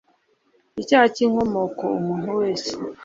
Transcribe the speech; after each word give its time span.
icyaha 0.81 1.05
cy’inkomoko 1.15 1.83
umuntu 1.99 2.29
wese 2.39 2.71